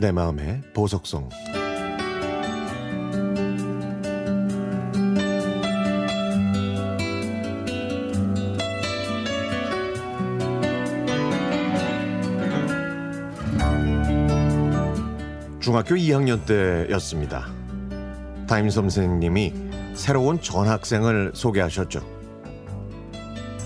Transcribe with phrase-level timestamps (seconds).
[0.00, 1.28] 내 마음의 보석성
[15.60, 17.48] 중학교 2학년 때였습니다.
[18.48, 19.52] 담임 선생님이
[19.92, 22.00] 새로운 전학생을 소개하셨죠.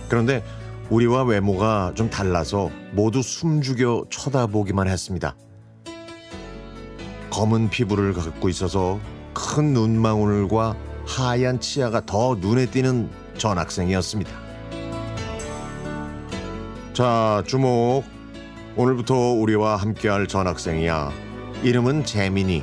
[0.08, 0.43] 그런데
[0.91, 5.36] 우리와 외모가 좀 달라서 모두 숨죽여 쳐다보기만 했습니다.
[7.34, 9.00] 검은 피부를 갖고 있어서
[9.34, 14.30] 큰 눈망울과 하얀 치아가 더 눈에 띄는 전 학생이었습니다.
[16.93, 18.04] 자, 주목.
[18.76, 21.10] 오늘부터 우리와 함께할 전 학생이야.
[21.64, 22.62] 이름은 재민이.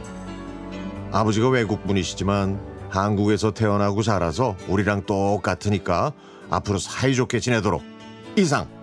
[1.12, 2.58] 아버지가 외국분이시지만
[2.90, 6.14] 한국에서 태어나고 자라서 우리랑 똑같으니까
[6.50, 7.84] 앞으로 사이좋게 지내도록
[8.38, 8.81] 이상.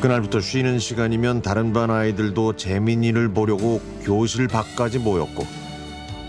[0.00, 5.44] 그날부터 쉬는 시간이면 다른 반 아이들도 재민이를 보려고 교실 밖까지 모였고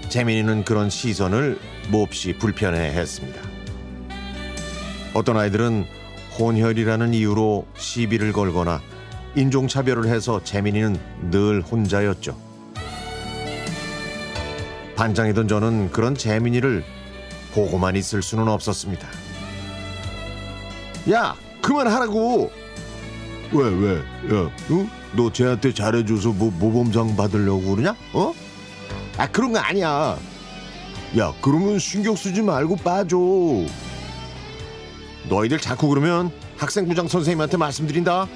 [0.09, 1.59] 재민이는 그런 시선을
[1.91, 3.39] 몹시 불편해했습니다.
[5.13, 5.85] 어떤 아이들은
[6.39, 8.81] 혼혈이라는 이유로 시비를 걸거나
[9.35, 10.97] 인종차별을 해서 재민이는
[11.29, 12.35] 늘 혼자였죠.
[14.95, 16.83] 반장이던 저는 그런 재민이를
[17.53, 19.07] 보고만 있을 수는 없었습니다.
[21.11, 22.58] 야, 그만하라고!
[23.51, 24.89] 왜, 왜, 야, 응?
[25.15, 27.95] 너 쟤한테 잘해줘서 뭐 모범장 받으려고 그러냐?
[28.13, 28.33] 어?
[29.17, 30.17] 아, 그런 거 아니야.
[31.17, 33.17] 야, 그러면 신경 쓰지 말고 빠져.
[35.27, 38.27] 너희들 자꾸 그러면 학생부장 선생님한테 말씀드린다.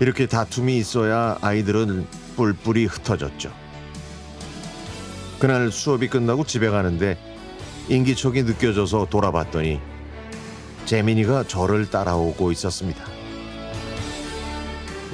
[0.00, 2.06] 이렇게 다툼이 있어야 아이들은
[2.36, 3.52] 뿔뿔이 흩어졌죠.
[5.38, 7.18] 그날 수업이 끝나고 집에 가는데
[7.88, 9.80] 인기척이 느껴져서 돌아봤더니
[10.84, 13.04] 재민이가 저를 따라오고 있었습니다.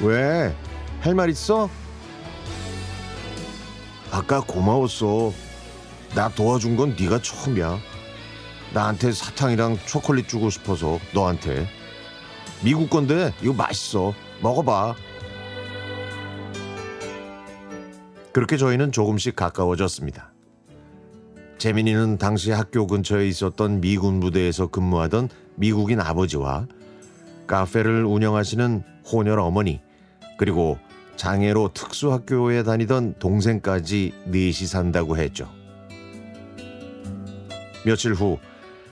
[0.03, 0.55] 왜?
[1.01, 1.69] 할 말 있어?
[4.11, 5.33] 아까 고마웠어.
[6.15, 7.79] 나 도와준 건 네가 처음이야.
[8.73, 11.69] 나한테 사탕이랑 초콜릿 주고 싶어서 너한테.
[12.62, 14.15] 미국 건데 이거 맛있어.
[14.41, 14.95] 먹어봐.
[18.33, 20.33] 그렇게 저희는 조금씩 가까워졌습니다.
[21.59, 26.69] 재민이는 당시 학교 근처에 있었던 미군 부대에서 근무하던 미국인 아버지와
[27.49, 29.81] 카페를 운영하시는 혼혈 어머니
[30.39, 30.79] 그리고
[31.17, 35.51] 장애로 특수학교에 다니던 동생까지 넷이 산다고 했죠.
[37.85, 38.39] 며칠 후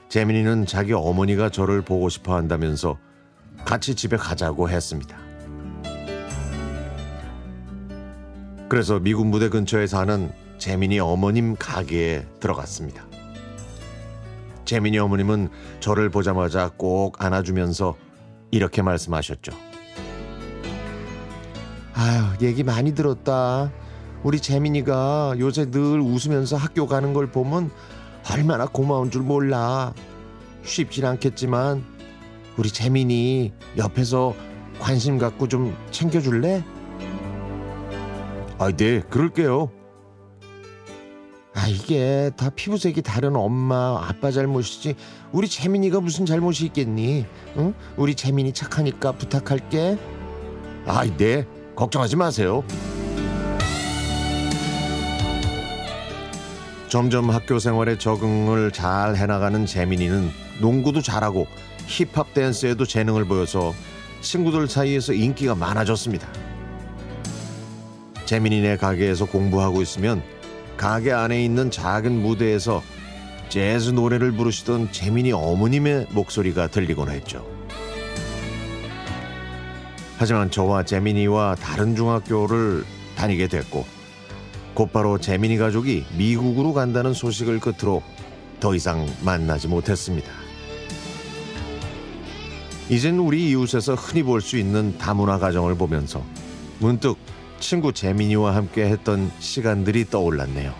[0.08, 2.98] 재민이는 자기 어머니가 저를 보고 싶어 한다면서
[3.64, 5.16] 같이 집에 가자고 했습니다.
[8.68, 13.04] 그래서 미군 부대 근처에 사는 재민이 어머님 가게에 들어갔습니다.
[14.64, 15.48] 재민이 어머님은
[15.80, 17.96] 저를 보자마자 꼭 안아주면서
[18.50, 19.52] 이렇게 말씀하셨죠.
[21.94, 23.72] 아유, 얘기 많이 들었다.
[24.22, 27.70] 우리 재민이가 요새 늘 웃으면서 학교 가는 걸 보면
[28.32, 29.94] 얼마나 고마운 줄 몰라.
[30.64, 31.84] 쉽진 않겠지만
[32.56, 34.34] 우리 재민이 옆에서
[34.78, 36.64] 관심 갖고 좀 챙겨줄래?
[38.58, 39.70] 아, 네, 그럴게요.
[41.56, 44.94] 아, 이게 다 피부색이 다른 엄마, 아빠 잘못이지.
[45.32, 47.24] 우리 재민이가 무슨 잘못이 있겠니?
[47.56, 47.72] 응?
[47.96, 49.96] 우리 재민이 착하니까 부탁할게.
[50.84, 52.62] 아, 네, 걱정하지 마세요.
[56.88, 60.30] 점점 학교 생활에 적응을 잘 해나가는 재민이는
[60.60, 61.46] 농구도 잘하고
[61.86, 63.74] 힙합 댄스에도 재능을 보여서
[64.20, 66.28] 친구들 사이에서 인기가 많아졌습니다.
[68.26, 70.22] 재민이네 가게에서 공부하고 있으면
[70.76, 72.82] 가게 안에 있는 작은 무대에서
[73.48, 77.46] 재즈 노래를 부르시던 재민이 어머님의 목소리가 들리곤 했죠.
[80.18, 82.84] 하지만 저와 재민이와 다른 중학교를
[83.16, 83.86] 다니게 됐고
[84.74, 88.02] 곧바로 재민이 가족이 미국으로 간다는 소식을 끝으로
[88.60, 90.30] 더 이상 만나지 못했습니다.
[92.88, 96.22] 이젠 우리 이웃에서 흔히 볼 수 있는 다문화 가정을 보면서
[96.78, 97.16] 문득
[97.60, 100.74] 친구 재민이와 함께 했던 시간들이 떠올랐네요.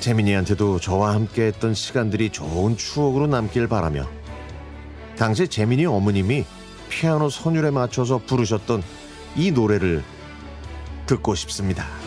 [0.00, 4.06] 재민이한테도 저와 함께 했던 시간들이 좋은 추억으로 남길 바라며
[5.16, 6.44] 당시 재민이 어머님이
[6.90, 8.82] 피아노 선율에 맞춰서 부르셨던
[9.36, 10.02] 이 노래를
[11.06, 12.03] 듣고 싶습니다.